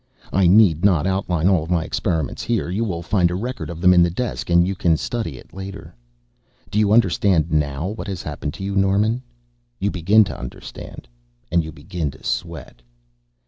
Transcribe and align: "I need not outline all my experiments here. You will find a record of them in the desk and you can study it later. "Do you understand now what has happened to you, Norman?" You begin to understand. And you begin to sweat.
"I 0.33 0.47
need 0.47 0.83
not 0.83 1.05
outline 1.05 1.47
all 1.47 1.67
my 1.67 1.83
experiments 1.83 2.41
here. 2.41 2.71
You 2.71 2.83
will 2.83 3.03
find 3.03 3.29
a 3.29 3.35
record 3.35 3.69
of 3.69 3.79
them 3.81 3.93
in 3.93 4.01
the 4.01 4.09
desk 4.09 4.49
and 4.49 4.65
you 4.67 4.73
can 4.73 4.97
study 4.97 5.37
it 5.37 5.53
later. 5.53 5.93
"Do 6.71 6.79
you 6.79 6.91
understand 6.91 7.51
now 7.51 7.89
what 7.89 8.07
has 8.07 8.23
happened 8.23 8.55
to 8.55 8.63
you, 8.63 8.75
Norman?" 8.75 9.21
You 9.77 9.91
begin 9.91 10.23
to 10.23 10.35
understand. 10.39 11.07
And 11.51 11.63
you 11.63 11.71
begin 11.71 12.09
to 12.09 12.23
sweat. 12.23 12.81